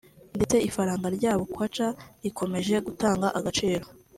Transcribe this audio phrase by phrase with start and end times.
[0.37, 1.87] ndetse ifaranga ryabo (Kwaca)
[2.23, 3.07] rikomeje guta
[3.39, 3.85] agaciro